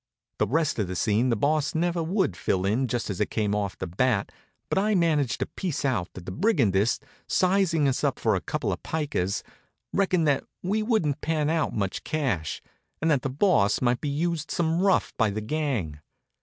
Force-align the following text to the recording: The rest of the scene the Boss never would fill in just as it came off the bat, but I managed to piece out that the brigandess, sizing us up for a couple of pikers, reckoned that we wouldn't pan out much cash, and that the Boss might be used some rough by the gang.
The 0.39 0.47
rest 0.47 0.79
of 0.79 0.87
the 0.87 0.95
scene 0.95 1.29
the 1.29 1.35
Boss 1.35 1.75
never 1.75 2.01
would 2.01 2.35
fill 2.35 2.65
in 2.65 2.87
just 2.87 3.11
as 3.11 3.21
it 3.21 3.29
came 3.29 3.53
off 3.53 3.77
the 3.77 3.85
bat, 3.85 4.31
but 4.67 4.79
I 4.79 4.95
managed 4.95 5.37
to 5.41 5.45
piece 5.45 5.85
out 5.85 6.11
that 6.15 6.25
the 6.25 6.31
brigandess, 6.31 6.99
sizing 7.27 7.87
us 7.87 8.03
up 8.03 8.17
for 8.17 8.33
a 8.33 8.41
couple 8.41 8.73
of 8.73 8.81
pikers, 8.81 9.43
reckoned 9.93 10.27
that 10.27 10.43
we 10.63 10.81
wouldn't 10.81 11.21
pan 11.21 11.51
out 11.51 11.75
much 11.75 12.03
cash, 12.03 12.63
and 12.99 13.11
that 13.11 13.21
the 13.21 13.29
Boss 13.29 13.79
might 13.79 14.01
be 14.01 14.09
used 14.09 14.49
some 14.49 14.81
rough 14.81 15.13
by 15.17 15.29
the 15.29 15.39
gang. 15.39 15.99